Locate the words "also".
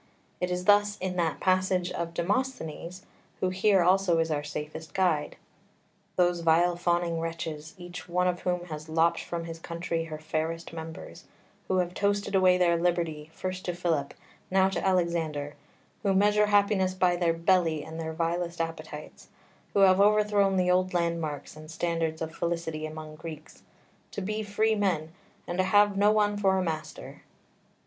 3.83-4.17